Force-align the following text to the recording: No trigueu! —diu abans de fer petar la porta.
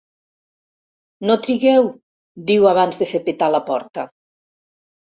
No 1.27 1.35
trigueu! 1.49 1.91
—diu 2.49 2.69
abans 2.73 3.01
de 3.05 3.11
fer 3.15 3.25
petar 3.31 3.55
la 3.61 3.65
porta. 3.73 4.11